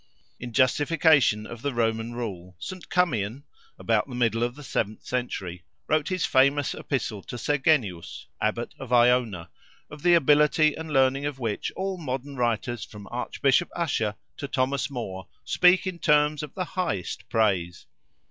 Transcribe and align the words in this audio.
In 0.39 0.51
justification 0.51 1.45
of 1.45 1.61
the 1.61 1.75
Roman 1.75 2.15
rule, 2.15 2.55
St. 2.57 2.89
Cummian, 2.89 3.43
about 3.77 4.09
the 4.09 4.15
middle 4.15 4.41
of 4.41 4.55
the 4.55 4.63
seventh 4.63 5.05
century, 5.05 5.63
wrote 5.85 6.07
his 6.09 6.25
famous 6.25 6.73
epistle 6.73 7.21
to 7.25 7.37
Segenius, 7.37 8.25
Abbot 8.41 8.73
of 8.79 8.91
Iona, 8.91 9.51
of 9.91 10.01
the 10.01 10.15
ability 10.15 10.73
and 10.73 10.91
learning 10.91 11.27
of 11.27 11.37
which 11.37 11.71
all 11.75 11.99
modern 11.99 12.35
writers 12.35 12.83
from 12.83 13.07
Archbishop 13.11 13.69
Usher 13.75 14.15
to 14.37 14.47
Thomas 14.47 14.89
Moore, 14.89 15.27
speak 15.45 15.85
in 15.85 15.99
terms 15.99 16.41
of 16.41 16.55
the 16.55 16.65
highest 16.65 17.29
praise. 17.29 17.85